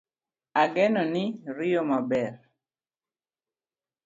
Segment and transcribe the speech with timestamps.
[0.61, 1.23] Ageno ni
[1.55, 2.33] riyo maber